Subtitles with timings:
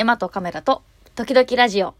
[0.00, 0.82] 山とカメラと
[1.14, 1.94] 時々ラジオ。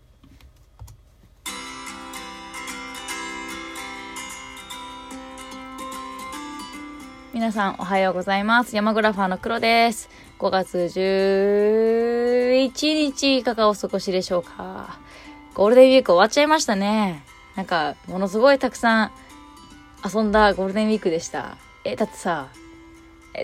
[7.35, 8.75] 皆さんおはようございます。
[8.75, 10.09] 山グラファーの黒です。
[10.39, 14.99] 5月11日いかがお過ごしでしょうか。
[15.53, 17.23] ゴールデンウィーク終わっちゃいましたね。
[17.55, 19.11] なんか、ものすごいたくさん
[20.03, 21.59] 遊んだゴールデンウィークでした。
[21.85, 22.49] え、だってさ、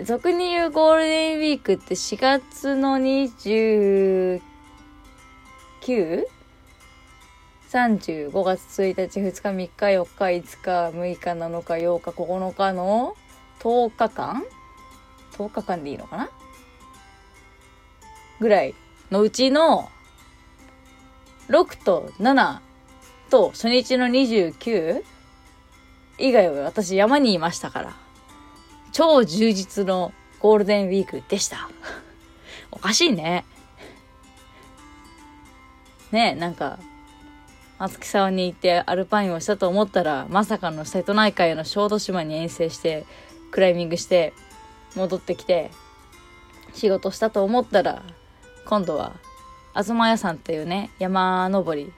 [0.05, 4.41] 俗に言うゴールデンウィークって4月の 29?35
[8.45, 13.17] 月1日、2日、3日、4日、5日、6日、7日、8日、9日の
[13.61, 14.45] 10日間
[15.33, 16.31] ?10 日間でいいのかな？
[18.39, 18.75] ぐらい
[19.11, 19.89] のうちの
[21.48, 22.59] 6と7
[23.31, 25.03] と初日の 29?
[26.19, 28.05] 以外は私山にいましたから。
[28.93, 31.69] 超充実のゴールデンウィークでした。
[32.71, 33.45] おかしいね。
[36.12, 36.79] ねえ、なんか、
[37.78, 43.05] 松木沢に行ってアルパインをしたと思ったら、まさかの瀬戸内海の小豆島に遠征して、
[43.51, 44.33] クライミングして、
[44.95, 45.71] 戻ってきて、
[46.73, 48.03] 仕事したと思ったら、
[48.67, 49.15] 今度は、
[49.75, 51.93] 東屋さんっていうね、山登り、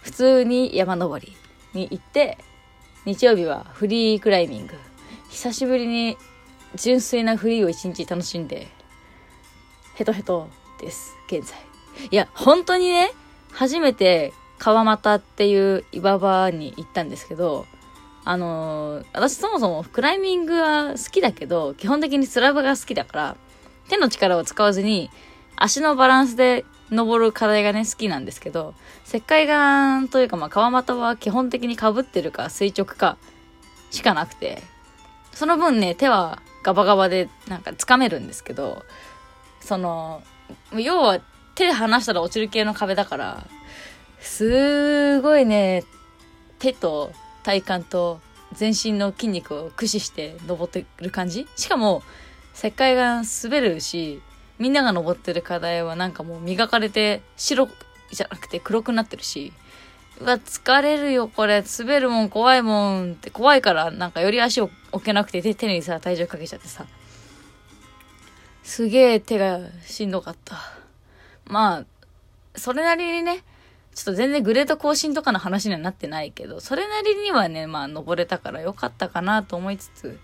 [0.00, 1.36] 普通に山登り
[1.74, 2.38] に行って、
[3.04, 4.74] 日曜日はフリークライミング。
[5.30, 6.16] 久しぶりに
[6.74, 8.68] 純粋なフリーを一日楽しんで、
[9.94, 10.48] ヘトヘト
[10.80, 11.58] です、現在。
[12.10, 13.12] いや、本当にね、
[13.52, 17.66] 初めて川又っていう岩場に行ったんですけど、
[18.24, 23.36] あのー私そもそもクライミングは好きだけど、基本的にスラブが好きだから、
[23.88, 25.10] 手の力を使わずに、
[25.56, 28.74] 足のバランスで登る課題がね、好きなんですけど、
[29.06, 33.16] 石灰岩というか、まあ、川又は基本的に被ってるか垂直か
[33.90, 34.62] しかなくて、
[35.36, 38.86] その分ね、手はガバガバでなんか掴めるんですけど、
[39.60, 40.22] その、
[40.72, 41.20] 要は
[41.54, 43.46] 手で離したら落ちる系の壁だから、
[44.18, 45.84] すごいね、
[46.58, 47.12] 手と
[47.42, 48.22] 体幹と
[48.54, 51.46] 全身の筋肉を駆使して登ってる感じ。
[51.54, 52.02] しかも、
[52.54, 54.22] 石灰岩滑るし、
[54.58, 57.68] みんなが登ってる課題はなんかもう磨かれて白
[58.10, 59.52] じゃなくて黒くなってるし、
[60.20, 61.62] うわ、疲れるよ、これ。
[61.78, 66.86] 滑るもん怖いもんって怖いから、なんかより足を置けなくて手にさ、体重かけちゃってさ。
[68.62, 70.56] すげえ手がしんどかった。
[71.44, 73.44] まあ、それなりにね、
[73.94, 80.18] ちょっと全然グレード更新とかの話にはなってないけど、それなりにはね、まあ登れたからよかったかなと思いつつ、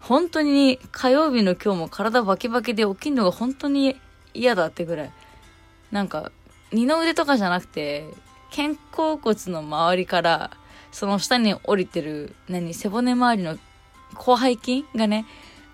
[0.00, 4.00] 本当に火曜日の今日も体バキバキで起きるのが本当に
[4.32, 5.12] 嫌だってぐらい。
[5.90, 6.30] なんか、
[6.72, 8.04] 二の腕とかじゃなくて、
[8.54, 10.50] 肩甲骨の周りから、
[10.92, 13.58] その下に降りてる、何、背骨周りの
[14.18, 15.26] 広背筋がね、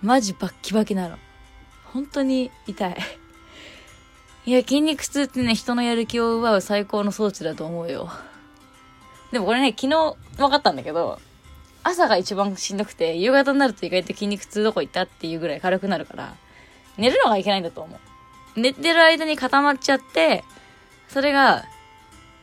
[0.02, 1.16] マジバッキバキなの。
[1.92, 2.96] 本当に痛い。
[4.44, 8.10] いや、筋肉痛ってね、人のやる気を奪う最高の装置だと思うよ。
[9.32, 11.18] でもこれね、昨日分かったんだけど、
[11.82, 16.34] 朝が一番しんどくて、夕方になると意外と筋肉痛どこ行ったっていうぐらい軽くなるから、
[16.96, 17.96] 寝るのがいけないんだと思
[18.56, 18.60] う。
[18.60, 20.44] 寝てる間に固まっちゃって、
[21.08, 21.64] それが、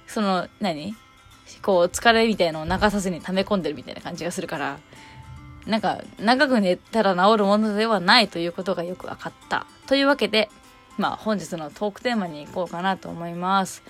[0.07, 0.95] その、何？
[1.61, 4.79] こう、疲れみたいのを流さずに溜め込んでるみたいな感じがするから、
[5.65, 9.65] なんか、長く寝たら治るものではないということがよく分かった。
[9.87, 10.49] というわけで、
[10.97, 13.81] まあ、本日のトークテーマに行こうかなと思います。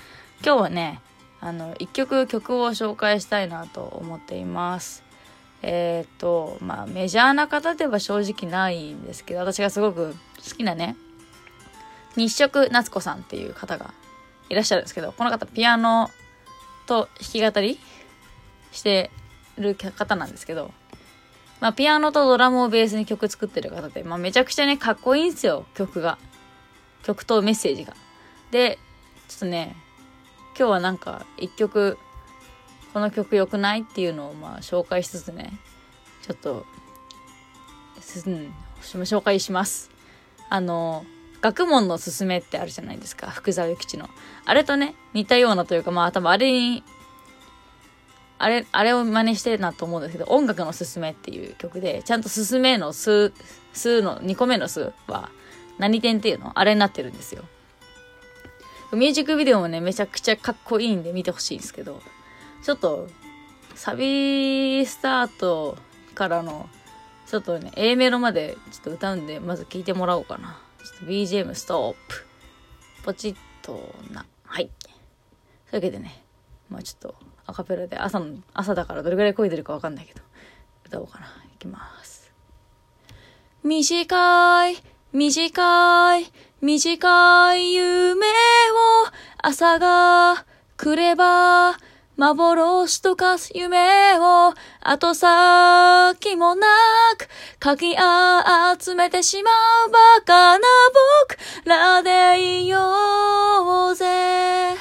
[0.46, 1.00] 今日はね、
[1.41, 5.03] あの、一曲曲を紹介したいなと思っています。
[5.62, 10.95] えっ、と、まあ、メジャーな方では正直ないんですけど、私がすごく好きなね、
[12.16, 13.94] 日食夏子さんっていう方が
[14.53, 16.09] いらっしゃるんですけど、この方ピアノ
[16.85, 17.79] と弾き語り
[18.71, 19.11] して
[19.57, 20.71] る方なんですけど、
[21.59, 26.17] まあ、ピアノとドラムをベースに曲作ってる方で、まあ、めちゃくちゃね、かっこいいんですよ、曲が。
[27.03, 27.93] 曲とメッセージが。
[28.51, 28.79] で、
[29.27, 29.75] ちょっとね、
[30.57, 31.97] 今日はなんか一曲、
[32.93, 35.53] この曲良くないっていうのをまあ紹介しつつね、
[36.21, 36.65] ちょっと、
[38.27, 39.89] うん、紹介します。
[40.49, 41.05] あの、
[41.43, 43.29] 学問のすすめってあるじゃないですか。
[43.29, 44.09] 福沢諭吉の。
[44.45, 46.85] あれとね、似たようなというか、まあ多分あれに、
[48.38, 53.33] あれ、あれを真似してるなと思うんですけど、音楽のすすめっていう曲で、ちゃんとすすめのす、
[53.73, 55.31] すの2個目のすは、
[55.77, 56.57] 何点っていうの？
[56.57, 57.44] あれになってるんですよ。
[58.94, 62.01] ミュージックビデオもね、めちゃくちゃかっこいいんで見てほしいんですけど、
[62.63, 63.09] ちょっと、
[63.75, 65.77] サビスタート
[66.15, 66.69] からの、
[67.27, 70.57] ちょっとね、A メロまでちょっと歌うんで、まず聴いてもらおうかな。
[71.06, 72.25] BGM ストップ。
[73.03, 74.25] ポチッとな。
[74.44, 74.69] はい。
[74.80, 74.91] とい
[75.71, 76.24] うわけでね、
[76.69, 77.15] まあちょっと
[77.45, 80.21] アカペラで朝の、朝だからどれぐらい声出るかわかんないけど、
[80.85, 81.27] 歌おうかな。
[81.53, 82.31] いきます。
[83.63, 84.77] 短い、
[85.13, 86.31] 短い、
[86.62, 88.30] 短い夢を
[89.41, 90.45] 朝が
[90.77, 91.77] 来れば、
[92.15, 96.68] 幻とか夢を後先もな
[97.18, 97.27] く
[97.57, 99.50] かき集めてしま
[99.88, 100.65] うバカな
[101.25, 104.75] 僕らでいようぜ。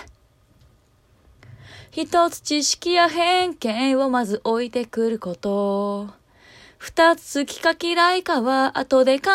[1.91, 6.09] 一つ知識や偏見をまず置いてくること。
[6.77, 9.31] 二つ好きか嫌いかは後で考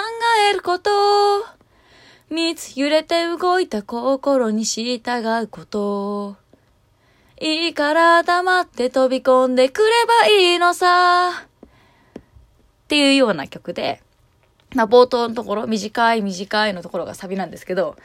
[0.51, 0.91] えること。
[2.29, 4.99] 三つ揺れて動いた心に従
[5.43, 6.46] うこと。
[7.39, 9.87] いいから黙って飛び込んでくれ
[10.23, 11.45] ばいいのさ。
[11.45, 14.01] っていうような曲で、
[14.73, 17.95] まあ、冒頭のところ、短い短いのところがサビなんですけど、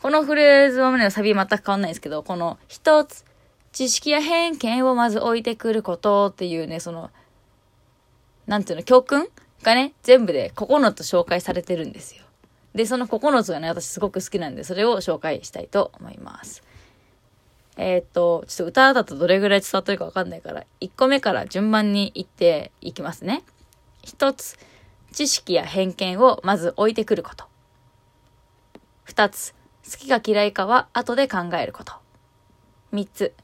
[0.00, 3.26] このフレーズはね、サビ全く変わんないんですけど、この一つ、
[3.72, 7.10] 知識や偏見をまず置いてくることっていうね、その、
[8.46, 9.28] なんていうの、教訓
[9.62, 12.24] がね、全部で9つ紹介されてるんですよ。
[12.74, 16.62] で、その9つがね、私すごく好きなんで、それを紹介したいと思います。
[17.82, 23.42] えー、っと、ちょっと歌だとどれぐらい伝わってるかわかんないから、1個目から順番に言っていきますね。
[24.04, 24.58] 1つ、
[25.12, 27.46] 知識や偏見をまず置いてくること。
[29.06, 29.54] 2つ、
[29.90, 31.94] 好きか嫌いかは後で考えること。
[32.92, 33.34] 3つ、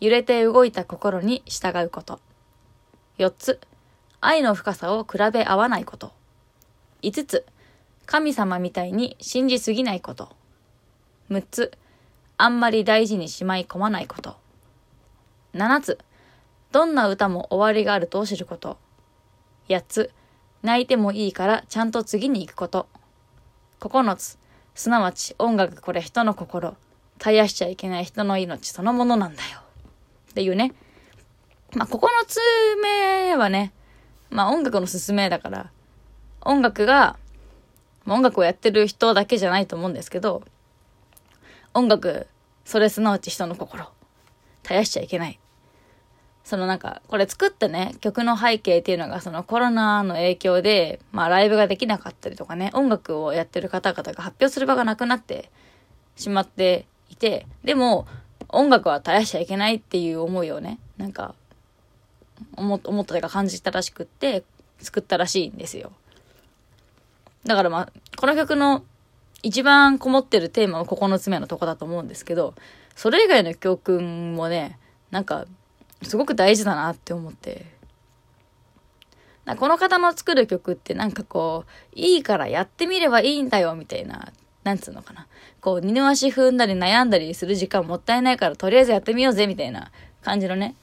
[0.00, 2.20] 揺れて動いた心に従うこと。
[3.16, 3.60] 4つ、
[4.20, 6.12] 愛の深さを比べ合わないこと。
[7.00, 7.46] 5つ、
[8.04, 10.28] 神様みたいに信じすぎないこと。
[11.30, 11.72] 6つ、
[12.38, 14.36] あんまり大事にしまい込まないこと。
[15.54, 15.98] 7つ、
[16.72, 18.78] どんな歌も終わりがあると知ること。
[19.68, 20.10] 8つ、
[20.62, 22.88] 泣いてもいいからちゃんと次に行くこと。
[23.80, 24.38] 9つ、
[24.74, 26.76] すなわち音楽これ人の心。
[27.18, 29.60] 絶やしちゃいけない人の命そのものなんだよ。
[30.30, 30.74] っていうね。
[31.74, 32.38] まあ、9つ
[32.82, 33.72] 目はね、
[34.28, 35.70] まあ音楽の勧めだから、
[36.42, 37.16] 音楽が、
[38.06, 40.42] 音楽をやってる人だけじゃないと思うんですけど、
[41.74, 42.26] 音楽、
[42.64, 43.86] それすなわち人の心。
[44.62, 45.38] 絶やしちゃいけない。
[46.46, 55.50] そのなんか、これ作ったね、曲の背景っていうのがそのコロナの影響で、まあライブができなかったりとかね、音楽をやってる方々が発表する場がなくなって
[56.14, 58.06] しまっていて、でも、
[58.48, 61.34] 音楽は絶やしちゃいけないっていう思いをね、なんか、
[62.56, 64.44] 思思ったというか感じたらしくって、
[64.78, 65.90] 作ったらしいんですよ。
[67.44, 68.84] だからまあ、この曲の
[69.46, 72.54] 一番こもってるテーマは9つ目のとこだと思うんですけど、
[72.96, 74.76] それ以外の教訓もね、
[75.12, 75.46] なんか、
[76.02, 77.64] すごく大事だなって思って。
[79.56, 84.32] この方の作る曲ってなんかこう、いいからやってみればいいんだよみたいな、
[84.64, 85.28] なんつうのかな。
[85.60, 89.92] こう、二の足踏んだり悩んだりする時間もったいないからとりあえずやってみようぜみたいな
[90.22, 90.74] 感じのね、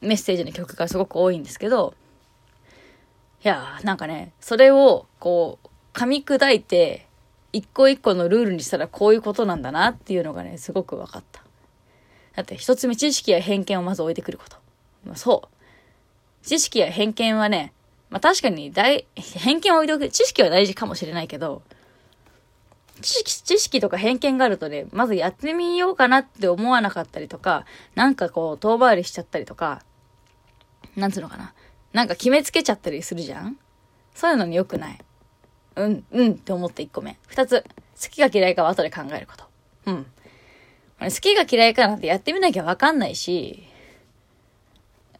[0.00, 1.94] メッセージの曲がすごく多いんですけど、
[3.44, 5.68] いやー、なんかね、それをこう、
[5.98, 7.07] 噛み砕いて、
[7.52, 11.42] 一個一個のルールにしたらこういうことなんだなっていうのがね、すごく分かった。
[12.36, 14.56] だって一つ目、知識や偏見をまず置いてくること。
[15.04, 16.46] まあ、そう。
[16.46, 17.72] 知識や偏見はね、
[18.10, 21.62] まあ確かに大、偏見を置いておく、知識は大事かもしれないけど、
[23.00, 29.82] 知識、知識とか偏見があるとね、まずやってみようかなって思わなかったりとか、なんかこう、遠回りしちゃったりとか、
[30.96, 31.54] なんつうのかな。
[31.92, 33.56] なんか決めつけちゃったりするじゃん
[34.14, 34.98] そういうのに良くない。
[35.78, 37.16] うん、うんって思って1個目。
[37.30, 37.64] 2つ、
[38.02, 39.44] 好きか嫌いかは後で考えること。
[39.86, 40.06] うん。
[41.00, 43.64] 好きが嫌いかなんてやってみなきゃわかんないし、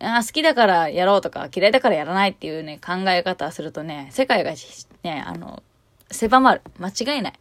[0.01, 4.53] あ好きだからやろうとか嫌いだからやらないっていうね、考え方するとね、世界が
[5.03, 5.63] ね、あの、
[6.11, 6.63] 狭まる。
[6.79, 7.33] 間違いない。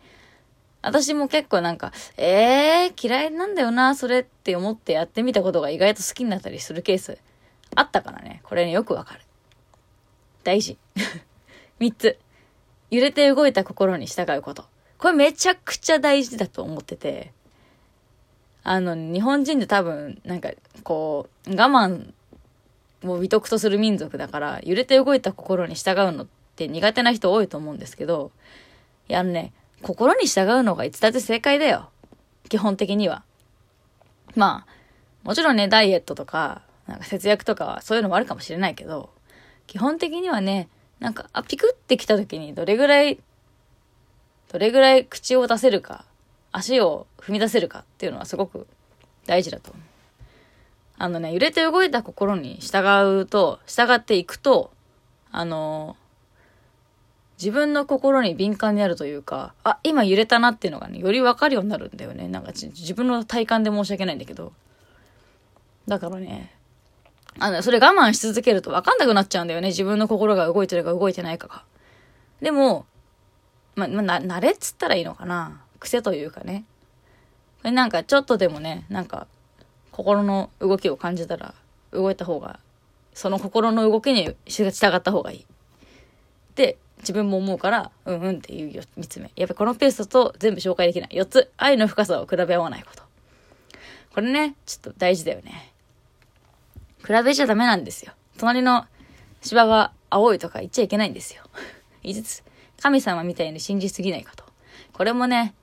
[0.81, 7.17] 私も結構なんか、えー、嫌いなんだよな、それって思ってやってみたことが意外と好きになったりするケース
[7.75, 8.41] あったからね。
[8.43, 9.21] これね、よくわかる。
[10.43, 10.77] 大事。
[11.79, 12.17] 三つ。
[12.89, 14.65] 揺れて動いた心に従うこと。
[14.97, 17.31] これめちゃくちゃ大事だと思ってて、
[18.63, 20.49] あの、日本人で多分、なんか、
[20.83, 22.11] こう、我慢
[23.05, 28.31] を美徳とする民族だから、揺れて動いた心に従うのって苦手な人多いと思うんですけど、
[29.07, 31.89] いや、あのね、心に従うのがいつだって正解だよ。
[32.49, 33.23] 基本的には。
[34.35, 34.71] まあ、
[35.23, 39.09] もちろんね、ダイエットとか、なんか節約とかはそういうのもあるかもしれないけど、
[39.67, 40.67] 基本的にはね、
[40.99, 43.19] なんか、あ、ピクってきた時にどれぐらい、
[44.51, 46.05] どれぐらい口を出せるか、
[46.51, 48.67] 足を踏み出せるかっていうのはすごく
[49.25, 49.83] 大事だと思う。
[50.99, 54.71] あのね、揺れて動いた心に従うと、従っていくと、
[55.31, 55.95] あの
[57.37, 62.27] 自分の心に敏感になるというか、あ、今揺れたなっていうのがね、よりわかるようになるんだよね。
[62.27, 64.53] なんか自分の体感で申し訳ないんだけど。
[65.87, 66.56] だからね、
[67.39, 69.69] あの、それ我慢し続けると分かんなくなっちゃうんだよね。
[69.69, 71.63] 自分の心が動いてるか動いてないかが。
[72.41, 72.85] でも、
[73.75, 75.61] ま、ま、な、慣れっつったらいいのかな。
[75.79, 76.65] 癖というかね。
[77.63, 79.27] なんかちょっとでもね、なんか
[79.91, 81.53] 心の動きを感じたら
[81.91, 82.59] 動いた方が、
[83.13, 85.39] その心の動きに従った方がいい。
[85.39, 85.45] っ
[86.55, 89.31] て自分も思うから、うんうんっていう3つ目。
[89.35, 91.09] やっぱこのペースだと全部紹介できない。
[91.13, 91.51] 4つ。
[91.57, 93.03] 愛の深さを比べ合わないこと。
[94.13, 95.73] これね、ちょっと大事だよね。
[97.07, 98.11] 比べちゃダメなんですよ。
[98.37, 98.85] 隣の
[99.41, 101.43] 芝が青いとか言っちゃいけないんですよ。
[102.03, 102.43] 5つ。
[102.81, 104.43] 神様みたいに信じすぎないこと。
[104.91, 105.53] これもね、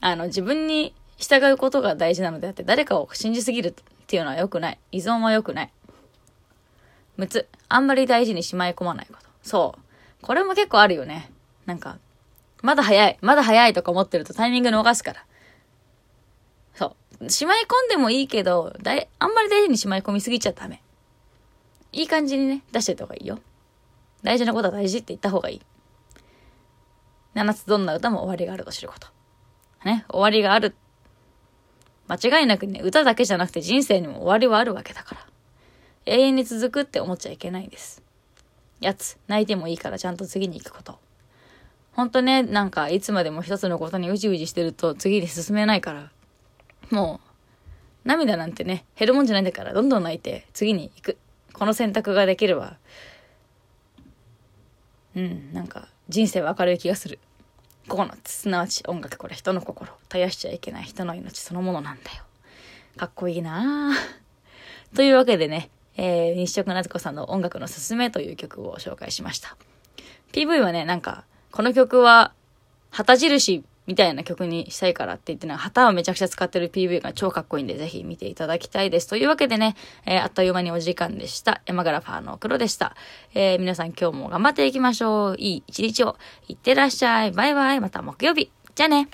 [0.00, 3.74] あの、自分に従うことが大事なのであって、誰かを信じすぎるっ
[4.08, 4.78] ていうのは良くない。
[4.90, 5.70] 依存は良くない。
[7.16, 7.48] 6つ。
[7.68, 9.28] あんまり大事にしまい込まないこと。
[9.42, 9.82] そう。
[10.20, 11.30] これも結構あるよね。
[11.64, 11.98] なんか、
[12.60, 13.18] まだ早い。
[13.20, 15.24] まだ早いとか思ってるとタイミング逃すから。
[16.74, 17.30] そう。
[17.30, 20.82] しまい込んでもいいけど、だい、あんまり大事にしまい込みすぎちゃダメ。
[21.92, 23.38] いい感じにね、出してた方がいいよ。
[24.22, 25.60] 大事なことは大事って言った方がいい。
[27.34, 29.08] 7つどんな歌も終わりがあると知ること。
[29.84, 30.74] ね、終わりがある。
[32.08, 35.26] 間違いなくね、歌だけじゃなくて人生にも終わりはあるわけだから。
[36.06, 38.02] 永遠に続くって思っちゃいけないです。
[38.80, 40.98] やつ、泣いてもいいからちゃんと次に行くこと。
[41.92, 46.10] ほんとね、なんかいつまでも一つのことにうじうじしてると次に進めないから。
[46.92, 47.20] も
[48.04, 51.18] う、涙なんてね、減るもんじゃないんだからどんどん泣いて次に行く。
[51.52, 52.76] この選択ができれば、
[55.14, 57.18] うん、なんか人生は明るい気がする。
[57.88, 59.92] 9つ、すなわち音楽これ人の心。
[60.04, 62.24] 絶やしちゃいけない人の命そのものなんだよ。
[62.96, 63.96] かっこいいなぁ。
[64.94, 69.56] というわけでね、えー、日食なつこさんの音楽のすすめという曲を紹介しました。
[70.32, 72.32] PV はね、なんか、この曲は、
[72.90, 79.08] 旗印みたいな曲にしたいからって言ってね、旗をめちゃくちゃ使ってる PV が超かっこいいんで、ぜひ見ていただきたいです。
[79.08, 79.74] というわけでね、
[80.06, 81.62] えー、あっという間にお時間でした。
[81.66, 82.96] 山グラファーの黒でした。
[83.34, 85.36] えー、皆さん今日も頑張っていきましょう。
[85.38, 86.16] いい一日を。
[86.48, 87.32] いってらっしゃい。
[87.32, 87.80] バイバイ。
[87.80, 88.50] また木曜日。
[88.74, 89.08] じゃあね。